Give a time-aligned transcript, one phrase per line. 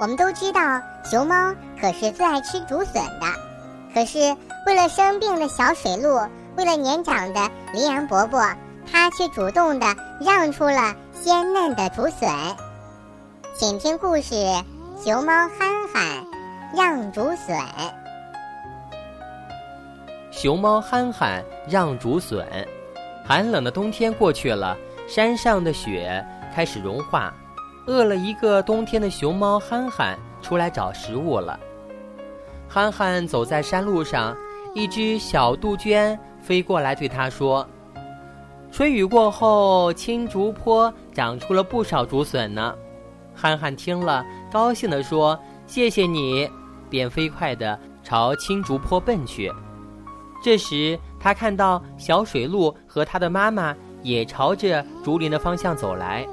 [0.00, 0.60] 我们都知道，
[1.04, 3.26] 熊猫可是最爱吃竹笋的。
[3.92, 4.18] 可是，
[4.64, 6.20] 为了生病的小水鹿，
[6.56, 8.40] 为了年长的羚羊伯伯，
[8.90, 9.86] 它却主动的
[10.20, 12.28] 让出了鲜嫩的竹笋。
[13.54, 14.34] 请听故事：
[15.04, 16.24] 熊猫憨憨
[16.72, 17.58] 让竹笋。
[20.30, 22.46] 熊猫憨憨让竹笋。
[23.26, 24.76] 寒冷的冬天过去了，
[25.08, 26.24] 山上的雪
[26.54, 27.34] 开始融化。
[27.88, 31.58] 饿了一个冬天的熊猫憨憨出来找食物了。
[32.68, 34.36] 憨憨走在山路上，
[34.74, 37.66] 一只小杜鹃飞过来对他说
[38.70, 42.74] ：“春雨过后，青竹坡长出了不少竹笋呢。”
[43.34, 46.46] 憨憨听了，高兴地说：“谢谢你！”
[46.90, 49.50] 便飞快地朝青竹坡奔去。
[50.42, 56.26] 这时，他看到小水鹿和他的妈妈也朝着竹林的方向走来。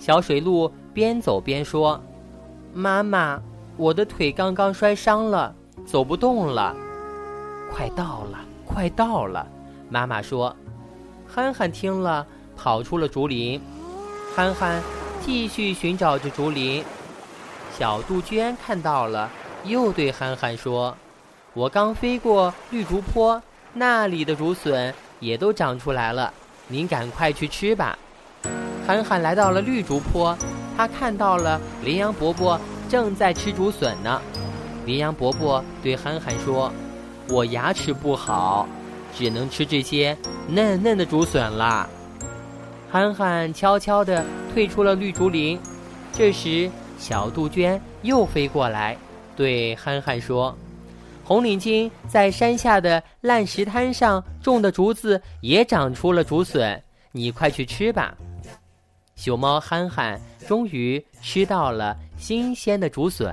[0.00, 0.72] 小水鹿。
[0.92, 2.02] 边走边说
[2.74, 3.40] ：“妈妈，
[3.76, 5.54] 我的腿刚刚摔伤了，
[5.86, 6.74] 走不动了。
[7.72, 9.46] 快到了，快到了。”
[9.88, 10.54] 妈妈说。
[11.28, 12.26] 憨憨听了，
[12.56, 13.60] 跑出了竹林。
[14.34, 14.82] 憨憨
[15.24, 16.84] 继续寻找着竹林。
[17.78, 19.30] 小杜鹃看到了，
[19.64, 20.96] 又对憨憨说
[21.54, 23.40] ：“我刚飞过绿竹坡，
[23.72, 26.34] 那里的竹笋也都长出来了，
[26.66, 27.96] 您赶快去吃吧。”
[28.90, 30.36] 憨憨来到了绿竹坡。
[30.76, 34.20] 他看到了羚羊伯伯正在吃竹笋呢。
[34.84, 36.72] 羚羊伯伯对憨憨说
[37.30, 38.66] ：“我牙齿不好，
[39.16, 40.16] 只能吃这些
[40.48, 41.88] 嫩嫩的竹笋啦。”
[42.90, 45.56] 憨憨悄悄地退出了绿竹林。
[46.12, 46.68] 这时，
[46.98, 48.96] 小杜鹃又飞过来，
[49.36, 50.52] 对憨憨说
[51.22, 58.12] ：“红领巾在山下的烂石滩上种的竹子也长出了竹笋，你快去吃吧。”
[59.20, 60.18] 熊猫憨憨
[60.48, 63.30] 终于吃到了新鲜的竹笋。